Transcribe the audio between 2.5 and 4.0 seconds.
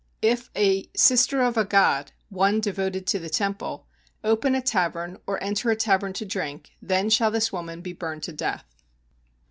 devoted to the temple]